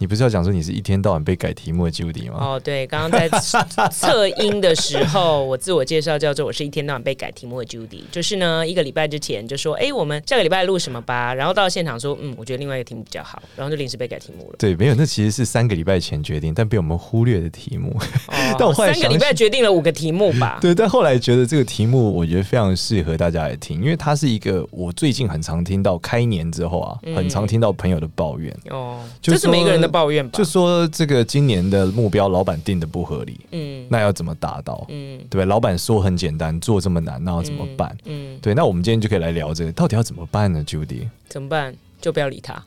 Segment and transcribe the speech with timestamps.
[0.00, 2.38] 你不是要讲说你是一天到晚被改题目的 Judy 吗？
[2.40, 3.28] 哦，对，刚刚在
[3.90, 14.56] 测音的时候，我自我介绍叫做我是一天到晚被改题目的 Judy，就是呢，一个礼拜之前就说，哎，我们下个礼拜录什么吧，然后到现场说，嗯，我觉得另外一个题目比较好，然后就临时被改题目了。
[14.58, 17.94] 对，没有，那其实是三个礼拜前决定，但被我们忽略的题目。
[18.28, 20.56] 哦、但我后来三个礼拜决定了五个题目吧？
[20.62, 28.50] 对，但后来觉得这个题目我觉得非常适合大家来听，因为它是一个我最近很常听到，开年之后啊，嗯、很常听到朋友的抱怨。
[28.70, 30.38] 哦，这是每个人的抱怨吧？
[30.38, 30.70] 就说。
[30.92, 34.84] 这个今年的目标，老板定的不合理，嗯，那要怎么达到？
[34.88, 37.96] 嗯，对，老板说很简单，做这么难，那要怎么办？
[38.04, 41.74] 嗯，嗯对，那我们今天就可以来聊这个，到底要怎么办呢？Judy，怎么办？
[42.00, 42.62] 就不要理他。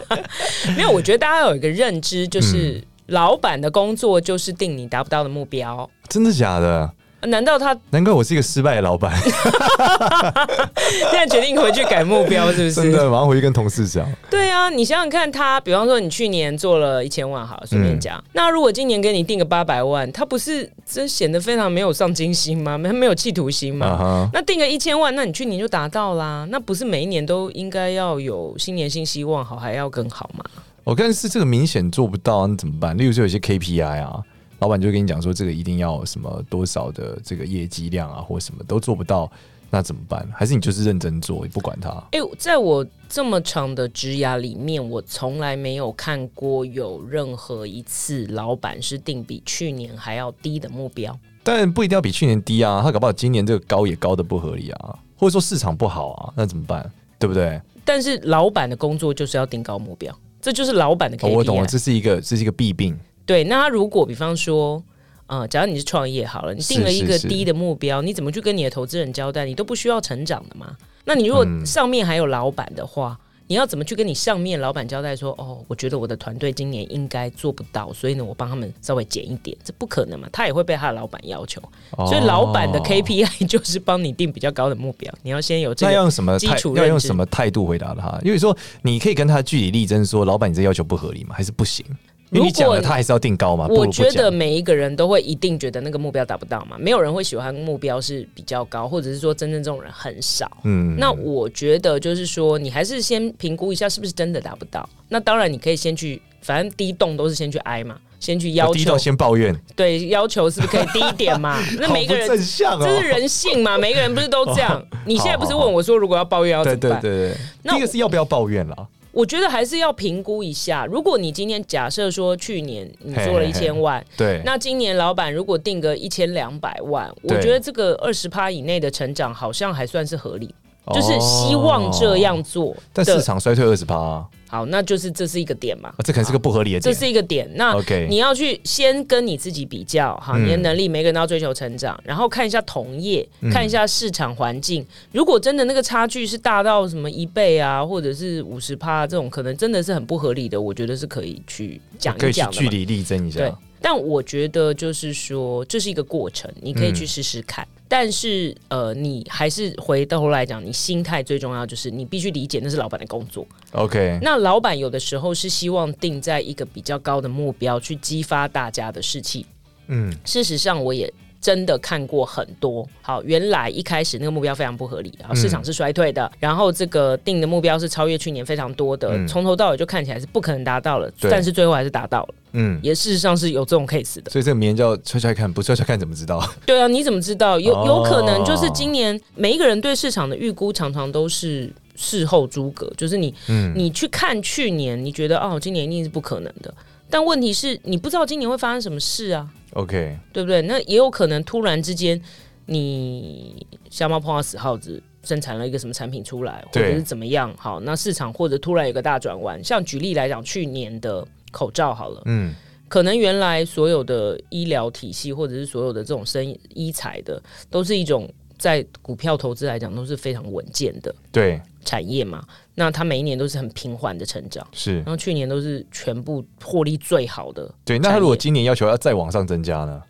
[0.76, 6.90] 没有，我觉得大家有一个认知，就是、嗯、老板的工作就是定你达不到的目标，真的假的？
[7.22, 7.76] 难道他？
[7.90, 9.12] 难怪我是一个失败的老板。
[9.20, 12.72] 现在决定回去改目标，是不是？
[12.72, 14.08] 真的，马上回去跟同事讲。
[14.30, 18.18] 对啊，你想想看，他比方说你去年做了一千万，好，随便讲。
[18.18, 22.78] 嗯、那如果今年给你定个八百万，他不是真显得非常没有上进心吗？
[22.78, 24.30] 没没有企图心吗？
[24.32, 26.46] 那定个一千万，那你去年就达到啦。
[26.50, 30.44] 那不是每一年都应该要有新年新希望，好，还要更好吗？
[30.84, 32.96] 我看是这个明显做不到，那怎么办？
[32.96, 34.22] 例如说有些 KPI 啊。
[34.58, 39.30] 老板就跟你讲说，这个一定要什么多少的这个业绩量啊，或什么都做不到，
[39.70, 40.28] 那怎么办？
[40.34, 41.90] 还是你就是认真做，也不管他？
[42.12, 51.16] 哎、欸，在我这么长的职涯里面，我从来没有看过有任何一次老板是定比去年还要低的目标。
[51.44, 56.90] 但不一定要比去年低啊，他搞不好今年这个高也高的不合理啊，或者说市场不好啊，那怎么办？
[57.18, 57.60] 对不对？
[57.84, 61.28] 但是老板的工作就是要定高目标，这就是老板的 KPI。
[61.28, 62.98] 哦，我懂了，这是一个这是一个弊病。
[63.28, 64.82] 对，那他如果比方说，
[65.26, 69.44] 呃，假如你是创业好了，你定了一个低的目标，是是是你怎么去跟你的投资人交代？
[69.44, 70.74] 你都不需要成长的嘛？
[71.04, 80.26] 那你如果上面还有老板的话，嗯、你要怎么去跟你上面老板交代说，哦，我觉得我的团队今年应该做不到，所以呢，我帮他们稍微减一点，这不可能嘛？
[80.32, 81.60] 他也会被他的老板要求，
[81.98, 85.92] 哦、所以老板的 KPI 就是帮你定比较高的目标，你要先有这个基础。
[85.92, 86.56] 那要用什么态？
[86.76, 88.18] 要用什么态度回答他？
[88.24, 91.34] 因为说你可以跟他据理力争，说老板你这要求不合理吗？
[91.36, 91.84] 还是不行？
[92.30, 93.66] 如果你讲了，他还是要定高嘛？
[93.68, 100.50] 我觉得每一个人都会一定觉得那个目标达不到嘛，没有人会喜欢目标是比较高，或者是说真正这种人很少。
[100.64, 104.88] 嗯，那我觉得就是说，你还是先评估一下是不是真的达不到。
[105.08, 111.58] 那当然，你可以先去，反正第一栋都是先去挨嘛，先去要求，第一动先抱怨，对，要求是不是可以低一点嘛？
[111.80, 113.78] 那每一个人，这是人性嘛？
[113.78, 114.84] 每一个人不是都这样？
[115.06, 117.00] 你现在不是问我说，如果要抱怨要怎么办？
[117.00, 118.88] 对对对，那第一个是要不要抱怨了？
[119.12, 120.86] 我觉得还是要评估一下。
[120.86, 130.54] 如果你今天假设说去年你做了一千万，对，那今年老板如果定个一千两百万，我觉得这个二十趴以内的成长好像还算是合理，
[130.94, 132.76] 就是希望这样做。
[132.92, 134.26] 但市场衰退二十趴。
[134.50, 135.92] 好，那就是这是一个点嘛？
[136.02, 136.94] 这可能是个不合理的点。
[136.94, 137.46] 这是一个点。
[137.54, 137.74] 那
[138.08, 144.82] 你要去先跟你自己比较，哈，你的能力，每个人都要追求成长，然后看一下同业，看一下市场环境。
[145.12, 152.56] 如果真的那个差距是大到什么一倍啊，或者是五十趴这种，可能真的是很不合理的，我觉得是可以去讲一讲的。
[152.56, 153.40] 据理力争一下。
[153.40, 153.52] 对。
[153.80, 157.64] 但我觉得就是说，这是一个过程，你可以去试试看。
[157.76, 163.46] 嗯、但是，呃，你还是回到头来讲，你心态最重要，就是你必须理解那是老板的工作。
[163.72, 169.46] OK，那老板有的时候是希望定在一个比较高的目标，去激发大家的士气。
[169.86, 171.12] 嗯，事实上我也。
[171.40, 186.44] 真的看过很多，好，原来一开始那个目标非常不合理，然后市场是衰退的，嗯、然后这个定的目标是超越去年非常多的，从、嗯、头到尾就看起来是不可能达到了，但是最后还是达到了，嗯，也事实上是有这种 case 的，所以这个名言叫悄悄看，不悄悄看怎么知道？
[186.66, 187.60] 对啊，你怎么知道？
[187.60, 196.74] 有有可能就是今年每一个人对市场的预估常常都是事后诸葛，就是你，嗯、你去看去年，你觉得哦，今年一定是不可能的，
[197.08, 199.48] 但问题是你不知道今年会发生什么事啊。
[199.78, 200.60] OK，对不对？
[200.62, 202.20] 那也有可能突然之间，
[202.66, 207.54] 你瞎猫碰到死耗子，生产了一个什么产品出来，或者是怎么样？
[207.56, 209.62] 好，那市场或者突然有个大转弯。
[209.62, 212.52] 像举例来讲，去年的口罩好了，嗯，
[212.88, 216.44] 可能原来所有的医疗体系或者是所有的这种生
[216.74, 217.40] 医材的，
[217.70, 222.44] 都是一种在股票投资来讲都是非常稳健的对产业嘛。
[222.74, 224.96] 那它每一年都是很平缓的成长，是。
[224.96, 227.72] 然后去年都是全部获利最好的。
[227.84, 230.02] 对，那他如果今年要求要再往上增加呢？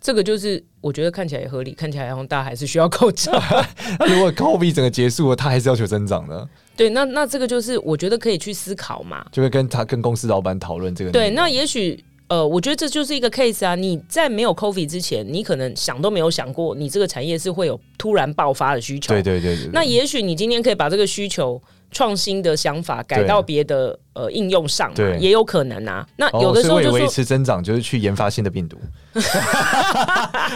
[0.00, 3.32] 这个就是我觉得看起来也合理，看起来好像大家还是需要口罩。
[3.98, 6.48] 那如果 COVID 整个结束了，他还是要求增长的？
[6.76, 11.10] 对，那那这个就是我觉得可以去思考嘛，就会跟他跟公司老板讨论这个。
[11.10, 12.02] 对，那也许。
[12.28, 13.74] 呃，我觉得这就是一个 case 啊！
[13.74, 19.14] 你在没有 COVID 之前，你可能想都没有想过，你这个产业是会有突然爆发的需求。
[19.14, 19.56] 对对对。
[19.72, 21.60] 那也许你今天可以把这个需求
[21.90, 26.06] 创新的想法改到别的呃应用上，对，也有可能啊。
[26.16, 28.76] 那有的时候就维持增长，就是去研发新的病毒。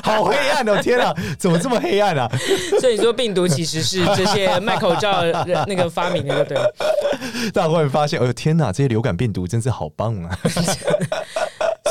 [0.02, 0.78] 好黑暗哦！
[0.82, 2.28] 天啊，怎么这么黑暗啊？
[2.80, 5.22] 所以说病毒其实是这些卖口罩
[5.66, 6.58] 那个发明的，对。
[7.52, 10.38] 大家会发现，哎哦天哪，这些流感病毒真是好棒啊！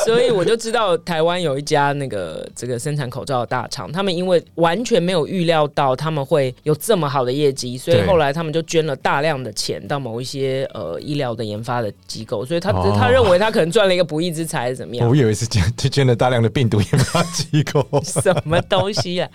[0.05, 15.07] 所以我就知道台湾有一家那个这个生产口罩的大厂，他们因为完全没有预料到他们会有这么好的业绩，所以后来他们就捐了大量的钱到某一些呃医疗的研发的机构，所以他、哦、他认为他可能赚了一个不义之财，是怎么样？
[15.07, 19.29] 我以为是捐就捐了大量的病毒研发机构， 什么东西啊？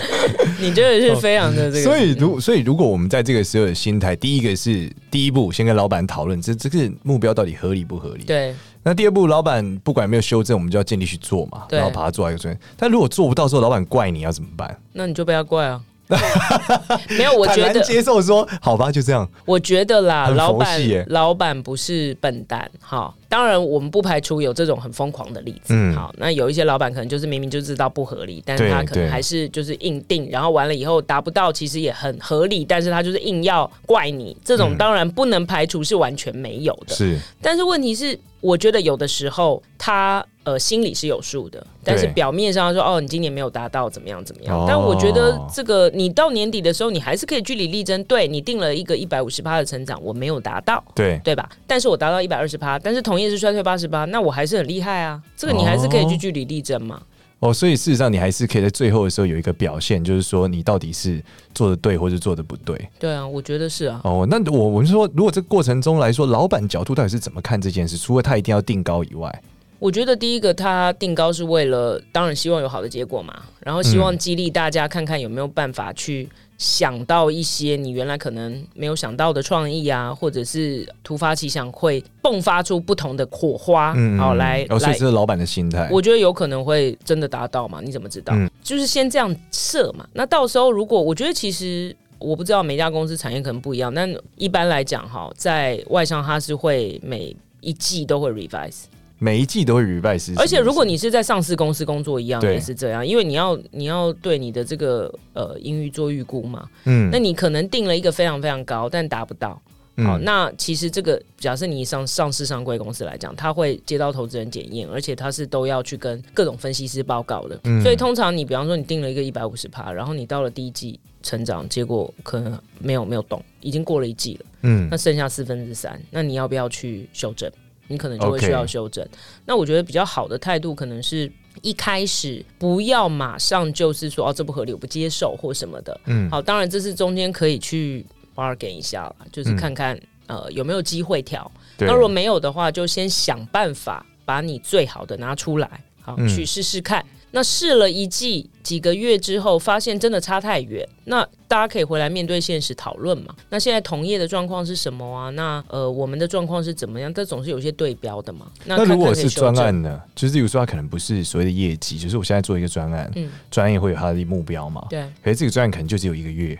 [0.60, 1.82] 你真的是非常的这个。
[1.82, 8.24] 所以如所以如果我们在这个时候的心态，第一个是第一步，先跟老板讨论这这个目标到底合理不合理？
[8.24, 8.54] 对。
[8.82, 12.58] 那第二步，老板不管有没有修正，我们就要尽力去做嘛，然后把它做到一个准。
[12.76, 14.80] 但如果做不到之后，老板怪你要怎么办？
[14.92, 15.82] 那你就不要怪啊。
[17.16, 19.28] 没有，我觉得接受说好吧，就这样。
[19.44, 25.74] 我觉得啦，老板老板不是笨蛋，哈，当然我们不排除有这种很疯狂的例子。
[25.74, 34.36] 嗯，好，那有一些老板可能就是明明就知道不合理，但是他可能还是就是硬定，然后完了以后达不到，其实也很合理，但是他就是硬要怪你。
[34.44, 37.18] 这种当然不能排除是完全没有的，是。
[37.40, 38.18] 但是问题是。
[38.42, 44.56] 我觉得有的时候他呃心里是有数的，但是表面上说哦，你今年没有达到怎么样怎么样。
[44.56, 48.02] 哦、但我觉得这个你到年底的时候，你还是可以据理力争。
[48.04, 51.48] 对，你定了一个一百五十趴的成长，我没有达到，对对吧？
[51.66, 55.22] 但是我达到一百二十趴，但是同业是衰退八十八，那我还是很厉害啊。
[55.36, 57.00] 这个你还是可以去据理力争嘛。
[57.38, 61.22] 哦，所以事实上你还是可以在最后的时候有一个表现，就是说你到底是
[61.54, 62.78] 做的对，或者做的不对。
[62.98, 63.98] 对啊，我觉得是啊。
[64.04, 67.96] 哦，那我我们说，如果这个过程中来说，老板角度到底是怎么看这件事？
[67.96, 69.42] 除了他一定要定高以外，
[69.80, 76.28] 我觉得第一个他定高是为了，当然希望有好的结果嘛，然后希望激励大家看看有没有办法去。
[76.58, 85.88] 想到一些你原来可能没有想到的创意啊，或者是突发奇想会迸发出不同的火花，嗯，好来，哦，所以这是老板的心态。
[85.90, 87.80] 我觉得有可能会真的达到嘛？
[87.82, 88.34] 你怎么知道？
[88.36, 90.06] 嗯，就是先这样设嘛。
[90.12, 98.82] 那到时候如果我觉得其实我不知道每家公司产业可能不一样，但一般来讲哈，在外商它是会每一季都会 revise。
[99.22, 109.60] 每一季都会 revise，而且如果你是在上市公司工作一样也是这样，因为你要你要对你的这个呃盈余做预估嘛，嗯，那你可能定了一个非常非常高，但达不到，
[109.96, 127.50] 嗯、好，那其实这个假设你上上市上柜公司来讲，他会接到投资人检验，而且他是都要去跟各种分析师报告的，嗯、所以通常你比方说你定了一个一百五十趴，然后你到了第一季成长，结果可能没有没有动，已经过了一季了，嗯，那剩下四分之三，那你要不要去修正？
[127.90, 129.06] 你可能就会需要修正。
[129.44, 136.00] 那我觉得比较好的态度，可能是一开始不要马上就是说哦，这不合理，我不接受或什么的。
[136.06, 139.96] 嗯，好，当然这是中间可以去 bargain 一下了，就是看看、
[140.28, 141.50] 嗯、呃有没有机会调。
[141.78, 145.68] 那如果没有的话，就先想办法把你最好的拿出来，
[146.00, 147.04] 好、嗯、去试试看。
[147.32, 153.34] 那试了一季几个月之后，发现真的差太远，那大家可以回来面对现实讨论嘛。
[153.50, 155.30] 那现在同业的状况是什么啊？
[155.30, 157.12] 那呃，我们的状况是怎么样？
[157.14, 158.50] 这总是有一些对标的嘛。
[158.64, 160.00] 那，如果是专案呢？
[160.14, 164.86] 就是比如说，他可能不是所谓的业绩，就是我现在做一个专案，嗯，专业会有他的目标嘛。
[164.90, 165.02] 对。
[165.22, 166.58] 可是这个专案可能就只有一个月，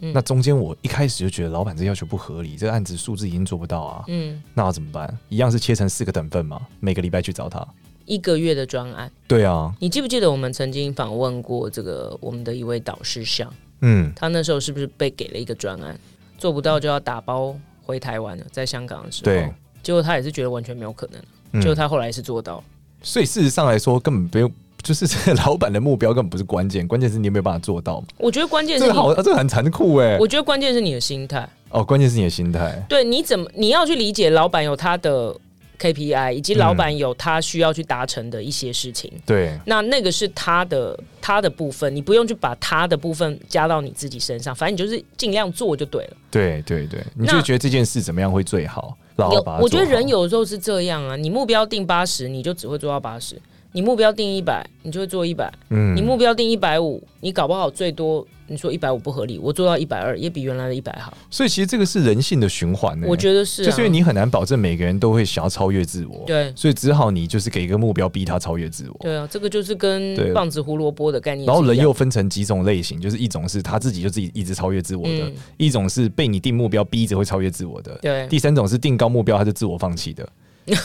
[0.00, 5.18] 嗯，那中间我一开始就觉得老板这要求不合理，这个案子数字已经做不到啊，嗯，那我怎么办？
[5.28, 7.66] 一样是切成四个等份嘛，每个礼拜去找他。
[8.06, 15.98] 一个月的专案，对啊，你记不记得我们曾经访问过这个我们的一位导师像，嗯，他那时候是不是被给了一个专案，
[16.38, 22.62] 做不到就要打包回台湾了，在香港的时候，对，结果他也是觉得完全没有可能，嗯，结果他后来是做到，
[23.02, 24.50] 所以事实上来说根本不用，
[24.82, 28.02] 就是这个老板的目标根本不是关键，关键是你有没有办法做到。
[28.18, 35.34] 我觉得关键是这个好，这个很残酷哎，我觉得关键是你的心态，哦，关键是你的心态，对，你怎么你要去理解老板有他的。
[35.82, 46.16] KPI 以及老板有他需要去达成的一些事情，嗯，对，那那个是他的他的部分，你不用去把他的部分加到你自己身上，反正你就是尽量做就对了。
[46.30, 48.96] 对对对，你就觉得这件事怎么样会最好？
[49.16, 53.36] 有，我觉得人有时候是这样啊，你目标定八十，你就只会做到八十。
[53.72, 55.50] 你目标定一百，你就会做一百。
[55.70, 61.16] 嗯，你目标定一百五，你搞不好最多你说一百五不合理，我做到一百二也比原来的一百好。
[61.30, 63.06] 所以其实这个是人性的循环呢。
[63.08, 66.22] 我觉得是、啊，就是因为你很难保证每个人都会想要超越自我。
[66.26, 68.96] 对，所以只好你就是给一个目标，逼他超越自我。
[69.00, 71.46] 对啊，这个就是跟棒子胡萝卜的概念。
[71.46, 80.28] 然后人又分成几种类型，就是一种是他自己就自己一直超越自我的，嗯、一种是被你定目标逼着会超越自我的，对，第三种是定高目标他就自我放弃的。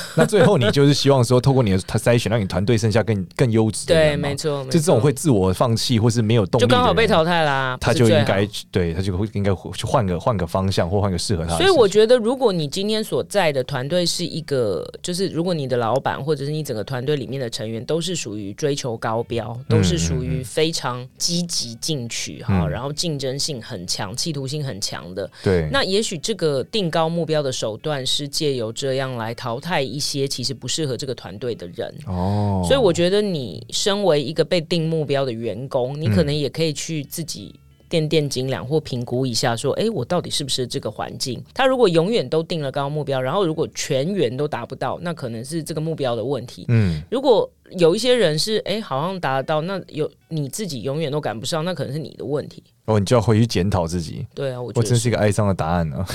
[0.16, 4.14] 那最后你就是希望说，透过你的他筛选，让你团队剩下更更优质的人。
[4.14, 7.78] 对，没错，就这种会自我放弃或是没有动力，就刚好被淘汰啦。
[7.80, 11.58] 他就应该对他就会应该去换个换个方向，或换个适合他的。
[11.58, 25.30] 所以我觉得，如果你今天所在的团队是一个，就是如果你的老板或者是你整个团队里面的成员都是属于追求高标，都是属于非常积极进取哈、嗯，然后竞争性很强、企图心很强的。
[25.44, 37.54] 对，那也许这个定高目标的手段是借由这样来淘汰一些其实不适合这个团队的人哦，所以我觉得你身为一个被定目标的员工，你可能也可以去自己
[37.90, 41.42] 垫垫斤两或评估一下，说，哎，我到底是不是这个环境？
[41.54, 46.66] 他如果永远都定了高目标，然后如果全员都达不到，那可能是这个目标的问题。
[46.68, 52.64] 嗯，如果有一些人是，哎，好像达到，那有你自己永远都赶不上，那可能是你的问题。
[52.86, 54.26] 哦，你就要回去检讨自己。
[54.34, 56.06] 对啊，我觉得我真是一个哀伤的答案呢、啊。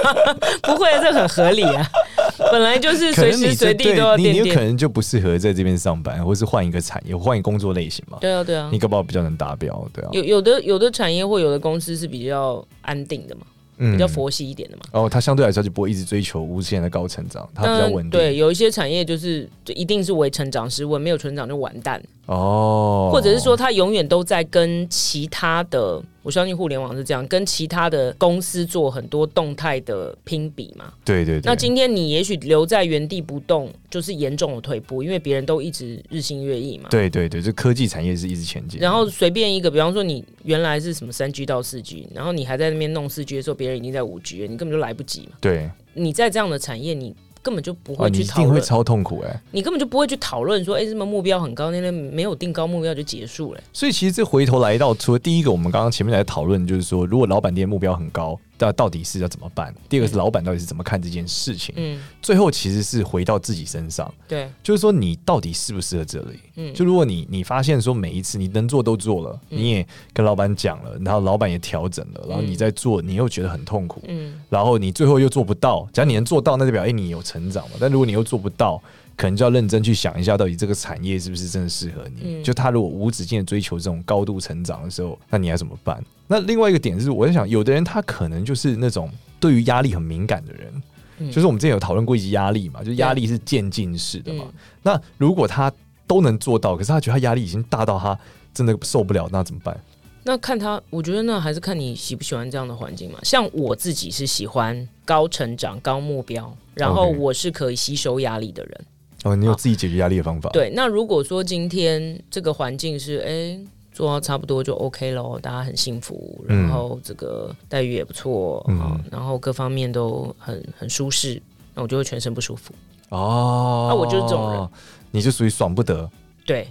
[0.64, 1.86] 不会，这很合理啊。
[2.50, 8.16] 本来就是随时随地都要你，你有可能就不适合在这边上班，或是换一个产业，换一个工作类型嘛。
[8.20, 10.08] 对啊，对啊，你搞不好比较能达标，对啊。
[10.12, 13.42] 有有的有的产业或有的公司是比较安定的嘛。
[13.76, 18.10] 比较佛系一点的嘛，哦，它相对来说就不会一直追求无限的高成长，它比较稳定。
[18.10, 22.02] 对，有一些产业就是就一定是为成长是，稳没有成长就完蛋。
[22.26, 26.02] 哦，或者是说他永远都在跟其他的。
[26.22, 30.90] 我相信互联网是这样，跟其他的公司做很多动态的拼比嘛。
[31.04, 31.42] 对对对。
[31.44, 36.88] 那今天你也许留在原地不动，就是严重的退步，因为别人都一直日新月异嘛。
[36.88, 38.80] 对对对，这科技产业是一直前进。
[38.80, 45.36] 然后随便一个，比方说你原来是什么三 G 到四 G，然后你还在那边弄四 G 的时候，别人已经在五 G 了，你根本就来不及嘛。
[45.42, 45.70] 对。
[45.92, 47.14] 你在这样的产业，你。
[47.44, 49.40] 根本就不会去讨论，啊、一定会超痛苦哎、欸！
[49.52, 53.64] 你根本就不会去讨论说，哎、欸，什么目标很高，那天没有定高目标就结束了、欸。
[53.72, 58.40] 所以其实这回头来到，除了第一个，我们刚刚前面来讨论，就是说，如果老板店目标很高。
[58.58, 59.74] 那到底是要怎么办？
[59.88, 61.74] 第二个是老板到底是怎么看这件事情？
[61.76, 64.12] 嗯，最后其实是回到自己身上。
[64.26, 66.40] 对，就是说你到底适不适合这里？
[66.56, 75.86] 嗯，就如果你你发现说每一次你能做都做了，嗯、你也跟老板讲了，然后老板也调整了，然后你在做，你又觉得很痛苦，嗯，然后你最后又做不到。
[75.92, 77.76] 假如你能做到，那就表哎、欸、你有成长嘛。
[77.78, 78.80] 但如果你又做不到，
[79.16, 82.36] 可能就要认真去想一下，到底这个产业是不是真的适合你？
[82.36, 86.02] 嗯、就他如果无止境的追求这种高度成长的时候，那你要怎么办？
[86.26, 90.82] 那另外一个点是，我在想，有的人他可能就是那种对于压力很敏感的人，
[91.18, 94.46] 嗯、就是我们之前有讨论过一些压力嘛，就压力是渐进式的嘛。
[94.82, 95.72] 那如果他
[96.06, 98.18] 都能做到，可是他觉得他压力已经大到他
[98.52, 99.78] 真的受不了，那怎么办？
[100.26, 103.18] 那看他，我觉得那还是看你喜不喜欢这样的环境嘛。
[103.22, 108.86] 像我自己是喜欢高成长、高目标，然后我是可以吸收压力的人。
[109.24, 110.50] 哦，你有自己解决压力的方法？
[110.50, 121.40] 对，那如果说今天这个环境是哎、欸、做到差不多就 OK 喽，大家很幸福，然后这个待遇也不错，嗯，然后各方面都很很舒适，
[121.74, 122.74] 那我就会全身不舒服。
[123.08, 124.68] 哦，那我就是这种人，
[125.10, 126.08] 你就属于爽不得。
[126.44, 126.68] 对，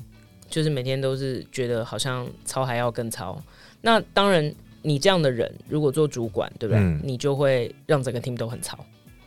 [0.49, 3.35] 就是每天都是觉得好像操还要更操。
[3.81, 6.81] 那当然，你这样的人如果做主管，对不对？
[6.81, 8.77] 嗯、你就会让整个 team 都很操。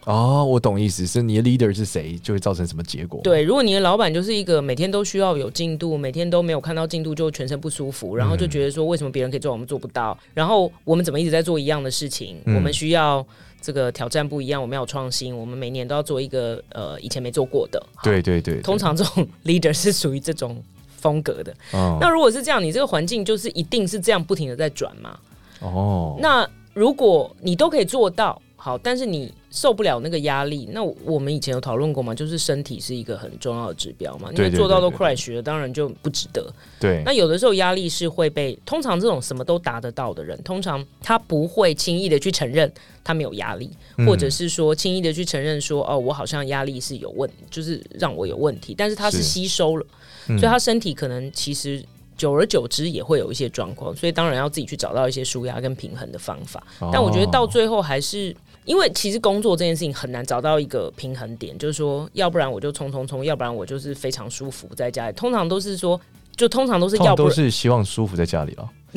[0.07, 3.21] 哦，我懂意思，是你的 leader 是谁，就会造成什么结果？
[3.25, 12.41] 对，如果你的老板就是一个每天都需要有进度，每天都没有看到进度就全身不舒服，然后就觉得说为什么别人可以做我们做不到，然后我们怎么一直在做一样的事情？
[12.45, 13.27] 嗯、我们需要
[13.61, 17.85] 这个挑战不一样，我们要创新，我们每年都要做一个呃以前没做过的。
[18.05, 21.53] 对对对，对，通常这种 leader 是属于这种风格的。
[21.73, 25.19] 哦，那如果是这样，你这个环境就是一定是这样不停的在转嘛？
[25.63, 28.41] 哦，那如果你都可以做到。
[28.67, 34.29] 好，但是你受不了那个压力，那我们以前有讨论过嘛，就是身体是一个很重要的指标嘛。
[34.33, 36.53] 你做到都 crash 了，当然就不值得。
[36.81, 42.69] 对，那有的时候压力是会被，通常这种什么都达得到的人，通常他不会轻易的去承认
[43.05, 43.71] 他没有压力，
[44.05, 49.87] 或者是说轻易的去承认说哦，我好像压力是有问，就是让我有问题，但是他是吸收了，
[50.27, 51.81] 所以他身体可能其实。
[52.17, 56.63] 久而久之也会有一些状况，所以当然要自己去找到一些舒压跟平衡的方法。
[56.81, 56.91] 哦。
[56.93, 65.13] 但我觉得到最后还是，因为其实工作这件事情很难找到一个平衡点，就是说，要不然我就冲冲冲，要不然我就是非常舒服在家里。
[65.15, 66.01] 通常都是说，
[66.35, 68.69] 就通常都是要不都是希望舒服在家里了。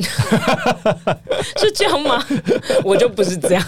[1.58, 2.24] 是这样吗？
[2.84, 3.62] 我就不是这样，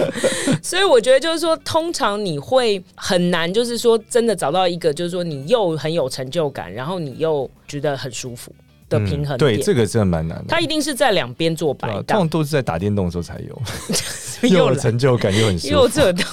[0.62, 8.50] 所以我觉得就是说，通常你会很难，就是说真的找到一个，就是说你又很有成就感，然后你又觉得很舒服
[8.92, 9.38] 的平衡、嗯。
[9.38, 10.44] 对，这个真的蛮难的。
[10.48, 13.62] 他一定是在两边做摆荡，通常都是在打电动的时候才有。
[14.48, 16.24] 又有成就感，又很又这的，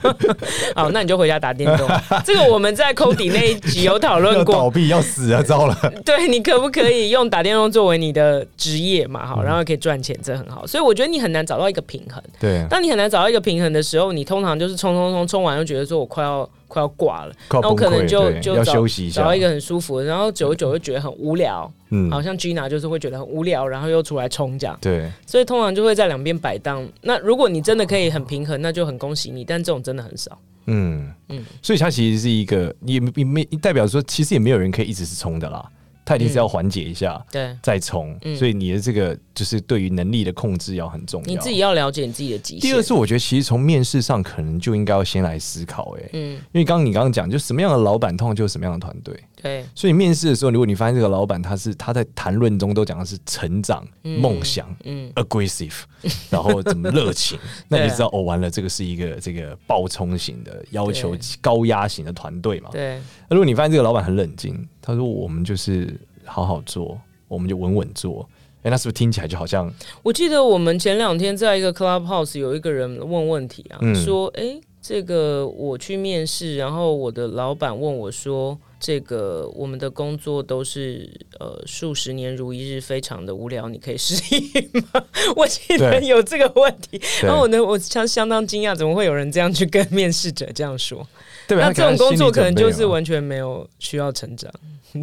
[0.76, 1.88] 好，那你就回家打电动。
[2.22, 5.74] 这个我们在 Cody 那一集有讨论过，倒闭要死啊，糟了。
[6.04, 9.24] 对，你可不可以用打电动作为你的职业嘛？
[9.24, 10.66] 好，然后可以赚钱，这很好。
[10.66, 12.22] 所以我觉得你很难找到一个平衡。
[12.38, 21.70] 对，当你很难找到一个平衡的时候，你通常就是冲冲冲冲完，又觉得说我快要快要挂了，那我可能就就要休息一下，找一个很舒服的，然后久而久就觉得很无聊。
[21.90, 24.78] 嗯，好像 Gina 就是会觉得很无聊，然后又出来冲这样。
[24.80, 26.86] 对，所以通常就会在两边摆荡。
[27.00, 29.42] 那如果你真的可以很平衡，那就很恭喜你。
[29.42, 30.38] 但这种真的很少。
[30.66, 35.64] 嗯嗯，所以它其实是一个，也也没代表说，其实也没有人可以一直是冲的啦。
[36.08, 38.18] 他一定是要缓解一下，嗯、对，再冲。
[38.22, 41.26] 嗯、所以你的这个就是对于能力的控制要很重要。
[41.26, 42.60] 你自己要了解你自己的极限。
[42.60, 49.14] 第二是，我觉得其实从面试上可能就应该要先来思考，哎，嗯，因为刚刚你刚刚讲，就什么样的老板通常就是什么样的团队。
[49.42, 55.82] 对，所以面试的时候，如果你发现这个老板他是他在谈论中都讲的是成长、梦、嗯、想、嗯，aggressive，
[56.30, 62.70] 然后怎么热情， 那你知道哦，完了，这个是一个这个暴冲型的要求高压型的团队嘛？
[62.72, 63.00] 对。
[63.28, 65.98] 那如果你发现这个老板很冷静，他说我们就是。
[66.30, 68.28] 好好做，我们就稳稳做。
[68.58, 69.72] 哎、欸，那是不是听起来就好像？
[70.02, 85.04] 我记得我们前两天在一个 Clubhouse 有一个人问问题啊，嗯、说：“哎、欸，这个我去面试，然后我的老板问我说，这个我们的工作都是呃数十年如一日，非常的无聊，你可以适应吗？”
[85.34, 91.06] 我记得有这个问题，然后我呢，我相相当惊讶，怎么会有人这样去跟面试者这样说？
[91.46, 94.52] 对，那这种工作可能就是完全没有需要成长。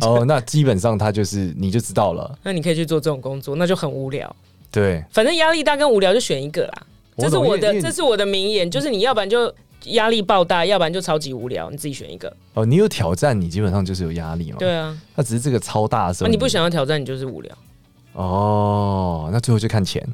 [0.02, 2.38] 哦， 那基本上他就是你就知道了。
[2.44, 4.34] 那你可以去做这种工作，那就很无聊。
[4.72, 6.88] 对，反正压力大跟无聊就选一个啦。
[7.18, 9.54] 这是我的，这是我的名言，就是你要不然就
[9.84, 12.36] 压力爆大，要不然就超级无聊，你自己选一个。
[12.54, 14.58] 哦，你有挑战，你基本上就是有压力嘛。
[14.58, 17.58] 对啊，那只是这个超大的时候，那你不想要挑战，你就是无聊。
[18.14, 20.06] 哦，那最后就看钱。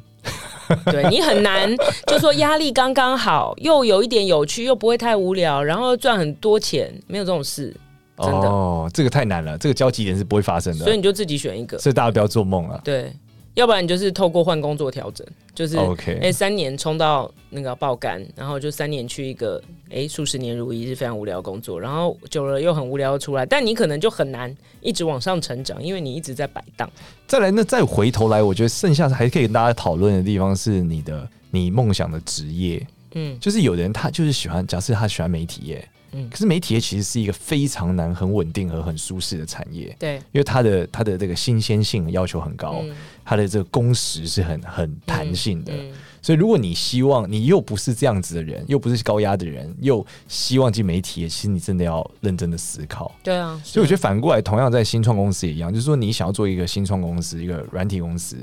[0.86, 1.68] 对，你很难，
[2.06, 7.74] 就说压力刚刚好，又有一点有趣，又不会太无聊，然后赚很多钱，没有这种事。
[8.18, 12.80] 真的哦，这个太难了，这个交集点是不会发生的，所以你就自己选一个，所以大家不要做梦了。
[12.84, 13.12] 对，
[13.54, 26.90] 要不然你就是透过换工作调整，就是 OK，哎，三年冲到那个爆肝，然后就三年去一个哎数十年如一日非常无聊的工作，然后久了又很无聊出来，但你可能就很难一直往上成长，因为你一直在摆荡。
[27.26, 35.86] 再来，那再回头来，我觉得剩下还可以跟大家讨论的地方是你的你梦想的职业，嗯，就是有人他就是喜欢，假设他喜欢媒体业。
[36.12, 39.94] 嗯，可是媒体业其实是一个非常难、很稳定和很舒适的产业。
[39.98, 42.94] 对，因为它的它的这个新鲜性要求很高，嗯、
[43.24, 45.72] 它的这个工时是很很弹性的。
[45.72, 53.10] 嗯嗯、所以，如果你希望你又不是这样子的人，又不是高压的人，又希望进媒体业，其实你真的要认真的思考。
[53.22, 58.36] 对啊，所以我觉得反过来，同样在新创公司也一样，就是说你想要做一个新创公司，一个软体公司。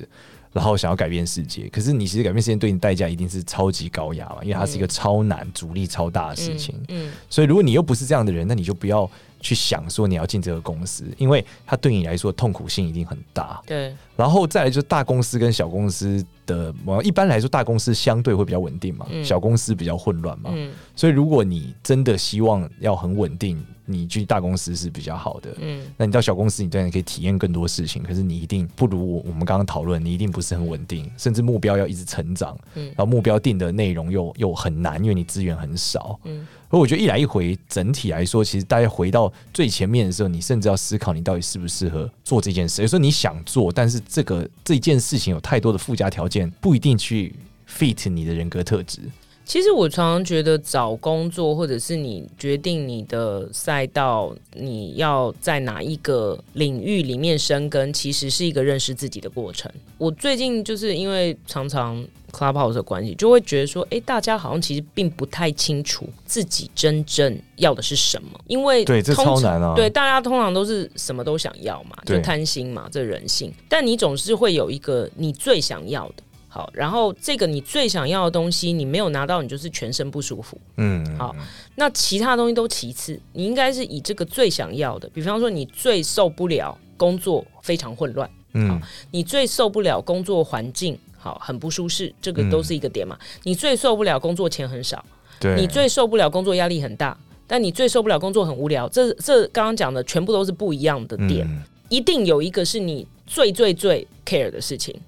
[0.52, 6.76] 然后想要改变世界，可是你其实改变世界对你代价一定是超级高压嘛，因为它是一个超难、阻力超大的事情。
[6.88, 9.10] 嗯，嗯，所以如果你又不是这样的人，那你就不要
[9.40, 13.62] 去想说你要进这个公司，因为它对你来说痛苦性一定很大。
[13.66, 20.50] 对，然后再来就是大公司跟小公司的，一般来说大公司相对会比较稳定嘛，嗯、小公司比较混乱嘛。
[20.54, 23.64] 嗯，所以如果你真的希望要很稳定。
[23.90, 42.82] 你去大公司是比较好的，嗯，那你到小公司，你当然可以体验更多事情，可是你一定不如我我们刚刚讨论，你一定不是很稳定，甚至目标要一直成长，嗯，然后目标定的内容又又很难，因为你资源很少，嗯，而我觉得一来一回，整体来说，其实大家回到最前面的时候，你甚至要思考你到底适不适合做这件事。
[42.82, 47.36] 有时候你想做，但是这个这件事情有太多的附加条件，不一定去
[47.68, 49.02] fit 你的人格特质。
[49.50, 59.72] 其实我常常觉得找工作，或者是你决定你的赛道，你要在哪一个领域里面生根，其实是一个认识自己的过程。
[59.98, 69.74] 我最近就是因为常常 Clubhouse 的关系，就会觉得说，哎，大家好像其实并不太清楚自己真正要的是什么，因为对，这超难啊。
[69.76, 73.52] 对，大家通常都是什么都想要嘛，就贪心嘛，这人性。
[73.68, 76.22] 但你总是会有一个你最想要的。
[76.52, 80.60] 好，然后这个你最想要的东西，你没有拿到，你就是全身不舒服。
[80.78, 81.36] 嗯，好，
[81.76, 88.82] 那其他东西都其次，你应该是以这个最想要的，比方说你最受不了工作非常混乱，嗯，
[89.12, 93.16] 你最受不了工作环境好很不舒适，这个都是一个点嘛。
[93.22, 95.06] 嗯，你最受不了工作钱很少，
[95.40, 105.00] 对，你最受不了工作压力很大，但你最受不了工作很无聊，这这刚刚讲的全部都是不一样的点，嗯，一定有一个是你最最最 care 的事情。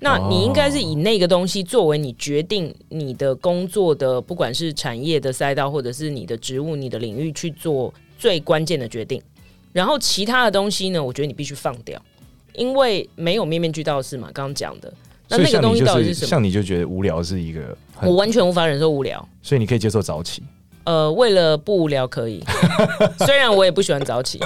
[0.00, 9.20] 那你应该是以那个东西作为你决定你的工作的，不管是产业的赛道，或者是你的职务、你的领域去做最关键的决定。
[9.72, 12.00] 然后其他的东西呢，我觉得你必须放掉，
[12.54, 14.30] 因为没有面面俱到的事嘛。
[14.32, 14.92] 刚刚讲的，
[15.28, 16.28] 那那个东西到底是什么？
[16.28, 20.42] 像你就觉得无聊是一个，我完全无法忍受无聊，所以你可以接受早起。
[20.88, 22.42] 呃，为了不无聊可以，
[23.26, 24.40] 虽然我也不喜欢早起，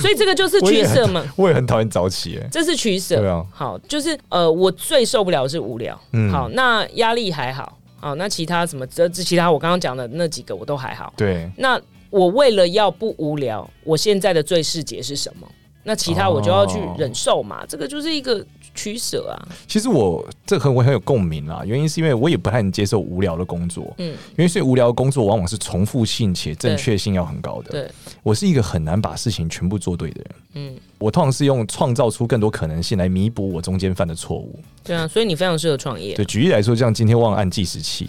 [0.00, 1.24] 所以这个就是取舍嘛。
[1.34, 3.16] 我也很讨厌早起，哎，这是取舍。
[3.16, 6.00] 对啊，好，就是呃，我最受不了的是无聊。
[6.12, 11.12] 嗯，好，那压力还好，好，那其他什么这这其他我刚刚讲的那几个我都还好。
[11.16, 15.48] 对，那我为了要不无聊，我现在的最适解是什么？
[15.82, 18.44] 那其他我就要去忍受嘛，哦、这个就是一个
[18.76, 19.34] 取舍啊。
[19.66, 27.70] 其实我这和我很有共鸣啊，原因是因为我也不太能接受无聊的工作，嗯，因为所以无聊的工作往往是重复性且正确性要很高的。
[27.70, 27.90] 对，
[28.22, 34.60] 我是一个很难把事情全部做对的人，嗯，我通常是用创造出更多可能性来弥补我中间犯的错误。
[34.84, 36.14] 对啊，所以你非常适合创业。
[36.14, 38.08] 对，举例来说，像今天忘了按计时器。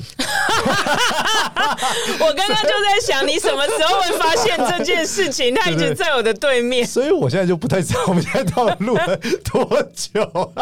[2.20, 5.54] 我刚刚就在想，你什么时候会发现这件事情？
[5.56, 10.54] 他一直在我的对面， 所以我现在就不太知道 我们现在到底录了多久。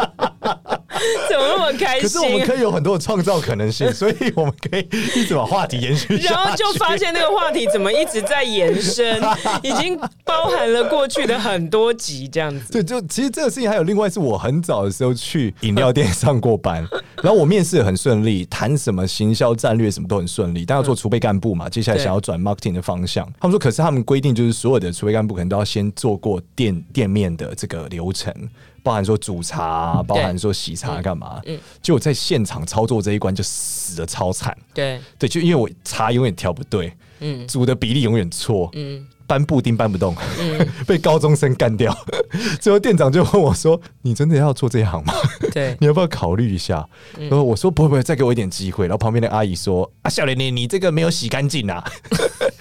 [1.28, 2.02] 怎么那么开心？
[2.02, 6.16] 可是我们可以有很多的创造可能性，所以我们可以一直把话题延续。
[6.18, 9.20] 然后就发现那个话题怎么一直在延伸，
[9.62, 12.72] 已经包含了过去的很多集这样子。
[12.72, 16.86] 对，就其实这个事情还有另外是我很早的时候去饮料店上过班，
[17.26, 23.28] 然后我面试很顺利，谈什么行销战略什么都很顺利，但要做储备干部嘛，接下来想要转 marketing 的方向。
[23.40, 28.32] 他们说，可是他们规定就是所有的储备干部可能都要先做过店店面的这个流程。
[28.80, 31.40] 包含说煮茶，包含说洗茶干嘛？
[31.46, 34.56] 嗯，就我在现场操作这一关就死的超惨。
[34.72, 39.04] 对对，就因为我茶永远调不对，嗯，煮的比例永远错，嗯。
[39.26, 41.96] 搬布丁搬不动，嗯、 被高中生干掉。
[42.60, 45.14] 最后店长就问我说：“你真的要做这一行吗？
[45.52, 46.86] 对， 你要不要考虑一下？”
[47.18, 51.82] 然后、嗯、我说：“不会不会，再给我一点机会。”然后旁边的阿姨说：“啊，小莲你你这个没有洗干净啊，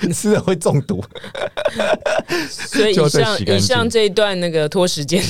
[0.02, 1.04] 你吃了会中毒。”
[2.50, 5.22] 所以以上以上这一段那个拖时间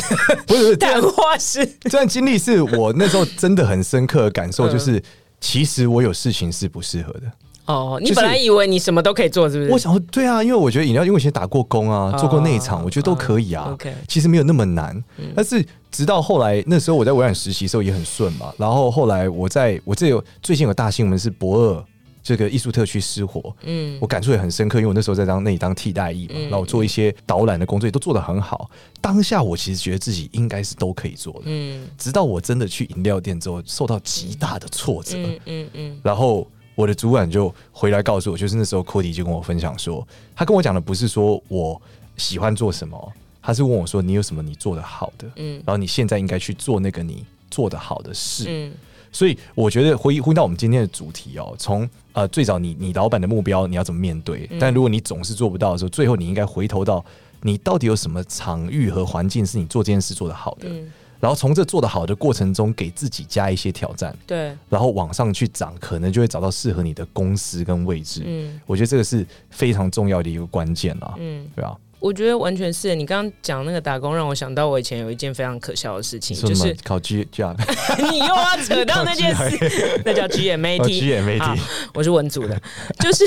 [0.45, 5.03] 不是谈话是这段经历，是我那时候真的很深刻的感受，就是、嗯、
[5.39, 7.21] 其实我有事情是不适合的。
[7.65, 9.71] 哦，你本来以为你什么都可以做，是不是？
[9.71, 13.69] 我想说，对啊，因为我觉得饮料，因为我以前打过工啊，做过内场，我觉得都可以啊。
[13.73, 15.03] OK，其实没有那么难。
[15.35, 18.53] 但是直到后来，那时候我在微软实习的时候也很顺嘛。
[18.57, 21.85] 然后后来我在我这有最近有大新闻是博二
[22.21, 28.69] 这个艺术特区失火，嗯，我感触也很深刻，因为我那时候在当那里当替代役嘛，然后我做一些导览的工作也都做得很好。
[29.01, 36.47] 当下我其实觉得自己应该是都可以做的，嗯，直到我真的去饮料店之后，受到极大的挫折，嗯嗯嗯，然后。
[36.75, 41.81] 我的主管就回来告诉我，就是那时候 Cody 就跟我分享说，他跟我讲的不是说我
[42.17, 48.73] 喜欢做什么，他是问我说，你有什么你做的好的，嗯，然后你现在应该去做那个你做的好的事，嗯，
[49.11, 57.03] 所以我觉得回回到我们今天的主题哦，从呃最早你你老板的目标你要怎么面对，但如果你总是做不到的时候，最后你应该回头到
[57.41, 60.67] 你到底有什么场域和环境是你做这件事做得好的。
[60.67, 68.21] 嗯然后从这做的好的过程中，给自己加一些挑战，对，然后往上去涨，可能就会找到适合你的公司跟位置。
[68.25, 71.13] 嗯，我觉得这个是非常重要的一个关键啦。
[71.17, 77.55] 嗯，对啊，我觉得完全是你刚刚讲那个打工，让我想到我以前有一件非常可笑的事情，就是考 G G R。
[78.11, 80.99] 你又要扯到那件事， 那叫 G M A T。
[80.99, 81.61] G M A T，
[81.93, 82.61] 我是文组的，
[82.99, 83.25] 就是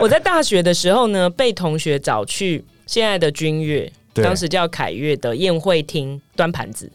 [0.00, 6.90] 我在大学的时候呢，被同学找去现在的君悦，当时叫凯悦的宴会厅端盘子。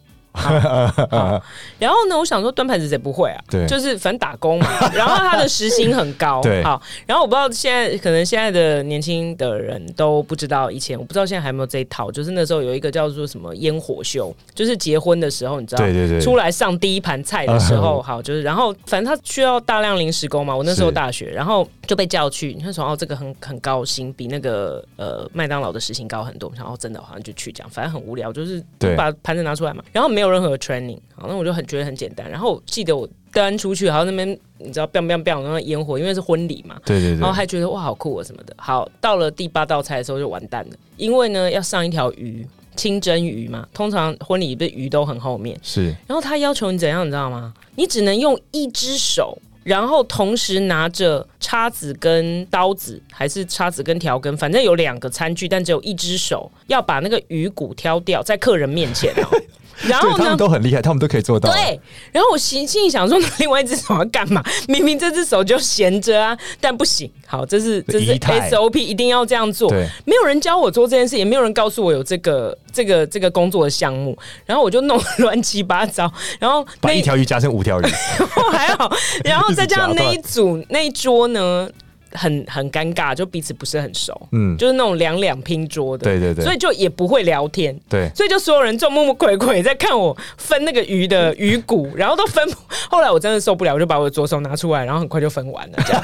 [1.80, 3.44] 然后呢，我想说端盘子谁不会啊？
[3.50, 4.68] 对，就是反正打工嘛。
[4.94, 6.64] 然后他的时薪很高，对。
[6.64, 12.12] 好，然后我不知道现在可能现在的年轻的人都不知道，以前我不知道现在还有没有这一套。
[12.12, 20.56] 就是那时候有一个叫做什么烟火秀，就是结婚的时候，你知道，对对对，出来上第一盘菜的时候， 好，就是然后反正他需要大量临时工嘛。
[20.56, 26.52] 我那时候大学，然后就被叫去，你看说哦，这个很很高薪，比那个呃麦当劳的时薪高很多。
[26.56, 28.64] 然后真的好像就去讲，反正很无聊，就是
[28.96, 30.25] 把盘子拿出来嘛，然后没有。
[30.26, 32.30] 没有任何 training，好，那我就很觉得很简单。
[32.30, 38.56] 然后我记得我端出去，然后那边你知道，biang biang biang 那个烟火，因为是婚礼嘛，对对对，然后还觉得哇，好酷啊什么的。
[38.58, 45.96] 好，到了第八道菜的时候就完蛋了，因为呢要上一条鱼，清蒸鱼嘛，通常婚礼的鱼都很后面，是。
[46.08, 47.54] 然后他要求你怎样，你知道吗？
[47.76, 49.38] 你只能用一只手。
[49.66, 59.26] 然后同时拿着叉子跟刀子，还是叉子跟调羹，反正有两个餐具，但只有一只手要把那个鱼骨挑掉，在客人面前哦。
[59.84, 61.52] 然后呢，他们都很厉害，他们都可以做到。
[61.52, 61.80] 对，
[62.12, 64.44] 然后我心心里想说，另外一只手要干嘛？
[64.68, 67.12] 明明这只手就闲着啊，但不行。
[67.28, 69.70] 好，这是这是 SOP，一定要这样做。
[69.70, 77.86] 对，没有人教我做这件事，也没有人告诉我有这个这个这个工作的项目，然后我就弄乱七八糟，然后把一条鱼夹成五条鱼，
[78.52, 78.92] 还好，
[79.24, 81.70] 然后再加上 那一组那一桌呢。
[82.16, 92.44] 很很尴尬，就彼此不是很熟，嗯，就是那种两两拼桌的，对对对，所以就也不会聊天，对，所以就所有人众目睽睽在看我分那个鱼的 鱼骨，然后都分，
[92.90, 96.04] 后来我真的受不了，我就把我的左手拿出来，然后很快就分完了，这样，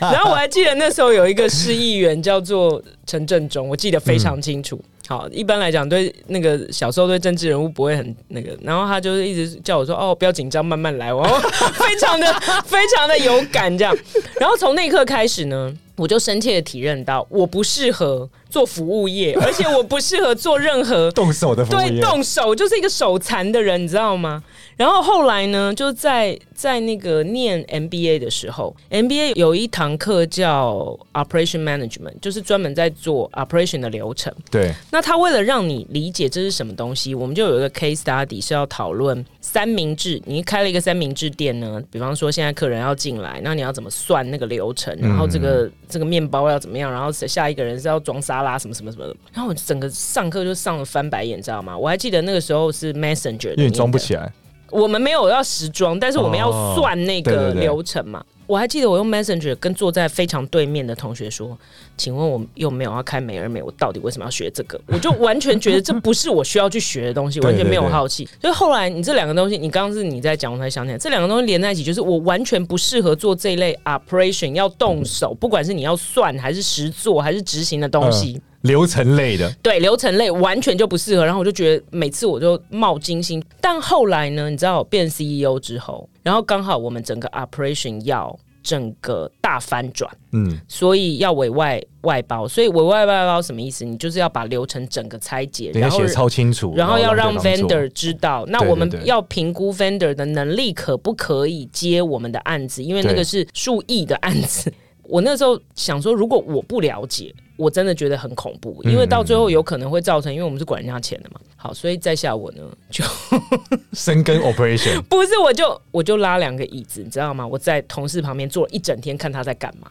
[0.12, 4.76] 然后我还记得那时候有一个市议员叫做陈振中，我记得非常清楚。
[4.76, 11.24] 嗯好，一般来讲，对那个小时候对政治人物不会很那个，然后他就是一直叫我说：“哦，不要紧张，慢慢来。”我
[11.72, 12.26] 非常的
[12.66, 13.96] 非常的有感这样。
[14.38, 21.88] 然后从那一刻开始呢， 我就深切的体认到，我不适合做服务业，而且我不适合做任何 动手的服务业。
[21.88, 24.44] 对，动手就是一个手残的人，你知道吗？
[24.78, 34.32] 然后后来呢，就在在那个念 MBA 的时候，MBA 有一堂课叫 Operation Management，就是专门在做 operation 的流程。
[34.52, 34.72] 对。
[34.92, 40.22] 那他为了让你理解这是什么东西，我们就有一个 case study 是要讨论三明治。
[40.24, 44.96] 你开了一个三明治店呢，比方说现在客人要进来，那你要怎么算那个流程？
[45.00, 46.92] 然后这个、嗯、这个面包要怎么样？
[46.92, 49.16] 然后下一个人是要装沙拉什么什么什么的。
[49.32, 51.76] 然后我整个上课就上了翻白眼，知道吗？
[51.76, 54.32] 我还记得那个时候是 Messenger，因为你装不起来。
[54.70, 58.18] 我们没有要时装，但是我们要算那个流程嘛。
[58.18, 58.38] 哦，对对对。
[58.48, 61.54] 我还记得我用 Messenger 跟坐在非常对面的同学说
[61.98, 68.26] ：“请问我又没有要开美而美，我到底为什么要学这个？”我就完全觉得这不是我需要去学的东西， 完全没有好奇。
[68.40, 78.32] 所以后来你这两个东西，你刚刚是你在讲，我才想起来，这两个东西连在一起，就是我完全不适合做这一类 operation 要动手，不管是你要算还是实做还是执行的东西。
[78.34, 83.42] 嗯流程类的，对，流程类完全就不适合，然后我就觉得每次我就冒金星。
[83.60, 93.84] 但后来呢，你知道我变 CEO 之后，然后刚好我们整个 operation 要整个大翻转，嗯，所以要委外外包，所以委外外包什么意思？
[93.84, 104.72] 你就是要把流程整个拆解，然后写超清楚，然后要让 vendor 知道，那我们要评估 vendor 的能力可不可以接我们的案子，因为那个是数亿的案子。
[105.04, 107.32] 我那时候想说，如果我不了解。
[107.58, 111.40] 我真的觉得很恐怖，因为到最后有可能会造成，因为我们是管人家钱的嘛。
[111.56, 113.04] 好，所以在下我呢就
[113.92, 117.44] 深耕 operation，不是我就我就拉两个椅子，你知道吗？
[117.44, 119.90] 我在同事旁边坐了一整天，看他在干嘛。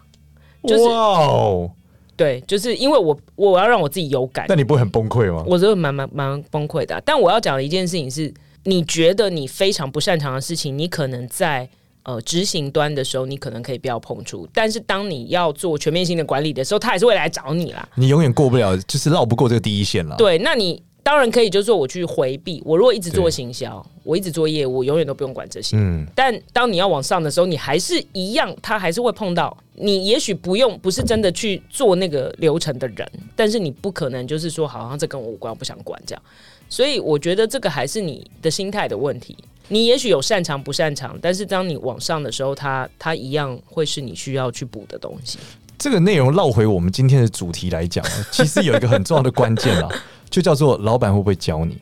[0.64, 1.70] 就是，wow、
[2.16, 4.46] 对，就是因为我我要让我自己有感。
[4.48, 5.44] 那你不会很崩溃吗？
[5.46, 7.02] 我觉得蛮蛮蛮崩溃的。
[7.06, 11.70] 但我要讲的一件事情是，你觉得你非常不擅长的事情，你可能在。
[12.08, 17.86] 呃，执行端的时候，你可能可以不要碰触，但是当你要做全面性的管理的时候，他还是会来找你啦。
[17.96, 20.16] 你永远过不了，就是绕不过这个第一线了。
[20.16, 22.64] 对，那你当然可以，就是说我去回避。
[22.64, 25.76] 我如果一直做行销，我一直做业务，我永远都不用管这些。
[25.76, 26.08] 嗯。
[26.16, 30.06] 但当你要往上的时候，你还是一样，他还是会碰到你。
[30.06, 36.24] 也许不用，不是真的去做那个流程的人，但是你不可能就是说，好像这跟我无关，我不想管这样。
[36.70, 39.36] 所以我觉得这个还是你的心态的问题。
[39.70, 45.38] 你也许有擅长不擅长，但是当你往上的时候，它它一样会是你需要去补的东西。
[45.78, 49.88] 这个内容绕回我们今天的主题来讲， 其实有一个很重要的关键啦，
[50.30, 51.78] 就叫做老板会不会教你？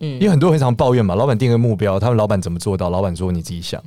[0.00, 2.90] 嗯，因为很多人非常抱怨嘛，老板定个目标，他们老板怎么做到？
[2.90, 3.82] 老板说你自己想。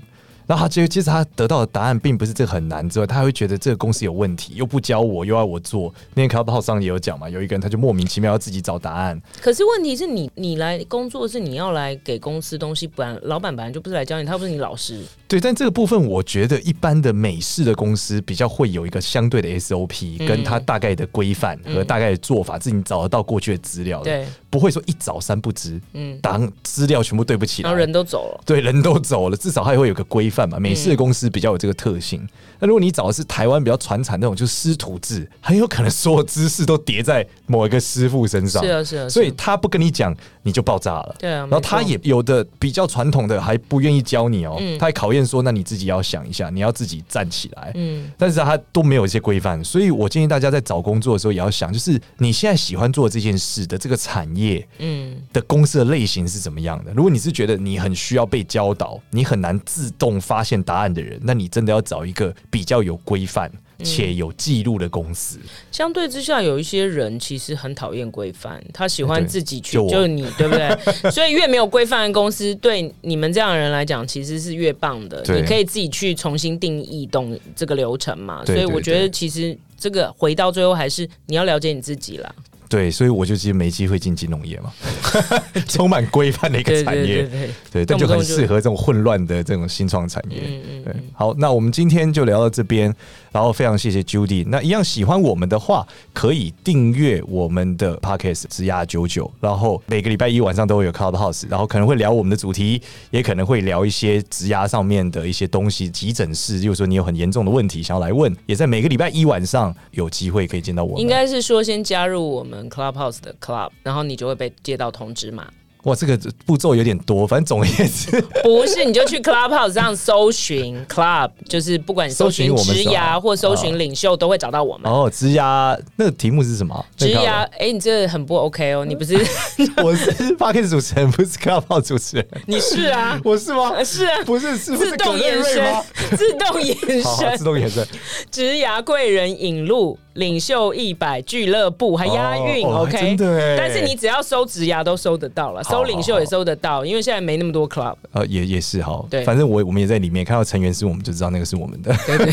[0.47, 5.93] 然后他其实其实他得到的答案并不是这很难之外，他还会觉得这个公司有问题，又不教我，又要我做。
[6.13, 9.21] 那天 Clubhouse 上也有讲嘛，有一个人他就莫名其妙要自己找答案。
[9.41, 15.01] 可是问题是你你来工作是你要来给公司东西，不然老板本来就不是来教你，他不是你老师。
[15.27, 24.06] 对，但这个部分我觉得一般的美式的公司比较会有一个相对的 SOP，跟他大概的规范和大概的做法，自己找得到过去的资料的。
[24.06, 24.25] 对。
[24.49, 30.60] 不会说一找三不知，嗯，当资料全部对不起来，然后人都走了，对，人都走了，至少还会有个规范嘛。
[30.60, 32.27] 美式的公司比较有这个特性。
[32.60, 38.63] 那、嗯、如果你找的是台湾比较传产那种，就是师徒制，很有可能所有知识都叠在某一个师傅身上。
[38.63, 41.15] 是啊，是啊，所以他不跟你讲，你就爆炸了。
[41.19, 47.71] 对啊，然后他也有的比较传统的还不愿意教你哦，嗯、他还考验说，那你自己要想一下，你要自己站起来。
[47.75, 55.17] 嗯，但是他都没有一些规范，所以我建议大家在找工作的时候也要想，就是你现在喜欢做这件事的这个产业，嗯。
[55.34, 56.91] 的公司的类型是怎么样的？
[56.93, 63.51] 如果你是觉得你很需要被教导，你很难自动发现答案的人，那你真的要找一个比较有规范
[63.84, 65.39] 且有记录的公司。
[65.41, 65.49] 嗯。
[65.71, 70.69] 相对之下，有一些人其实很讨厌规范，他喜欢自己去，就，就是你对不对？
[71.12, 75.23] 所以越没有规范的公司，对你们这样的人来讲，其实是越棒的。
[75.36, 78.45] 你可以自己去重新定义懂这个流程嘛。
[78.45, 82.34] 所以我觉得，其实这个回到最后，还是你要了解你自己啦。
[82.71, 84.71] 对，所以我就其实没机会进金融业嘛，
[85.67, 87.29] 充满规范的一个产业，
[87.69, 90.39] 对，但就很适合这种混乱的这种新创产业。
[90.41, 92.95] 嗯对，好，那我们今天就聊到这边，
[93.32, 94.46] 然后非常谢谢 Judy。
[94.48, 105.89] 那一样喜欢我们的话，可以订阅我们的 Podcast 职涯九九，然后每个礼拜一晚上都会有 Clubhouse，然后可能会聊我们的主题，也可能会聊一些职涯上面的一些东西。
[105.89, 111.02] 急诊室，就是说你有很严重的问题想要来问，也在每个礼拜一晚上有机会可以见到我们。
[111.02, 112.62] 应该是说先加入我们。
[112.72, 115.46] Clubhouse 的 Club，然后你就会被接到通知嘛。
[115.84, 116.15] 哇，这个
[116.46, 124.91] 步骤有点多，反正总而言之， 不是你就去 Clubhouse 上搜寻 Club，就是不管搜寻职涯或搜寻领袖，都会找到我们。
[124.91, 126.86] 哦，职涯那个题目是什么？
[126.96, 129.15] 职涯，哎、欸，你这个很不 OK 哦，你不是？
[129.84, 132.28] 我是 Podcast 主持人，不是 Clubhouse 主持人。
[132.46, 133.20] 你是啊？
[133.24, 133.84] 我是吗？
[133.84, 135.76] 是啊，不是，是不是自动延伸？
[136.15, 137.88] 自动延 伸，自动延伸。
[138.30, 139.98] 职涯贵人引路。
[140.13, 143.58] 领袖一百俱乐部还押韵、哦、，OK，真的。
[143.58, 147.95] 但是你只要收职涯都收得到了，收领袖也收得到，因为现在没那么多 club。
[148.12, 152.32] 呃，也也是哈，对，反正我我们也在里面看到成员是我们就知道那个是我们的，对对，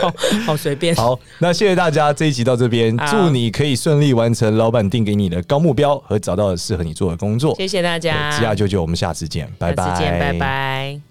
[0.00, 0.12] 好
[0.46, 0.94] 好随便。
[0.94, 7.54] 好，那谢谢大家这一集到这边，祝你可以顺利完成老板定给你的高目标和找到适合你做的工作。
[7.56, 11.05] 谢谢大家，职涯舅舅，我们下次见，拜拜，下次见，拜拜。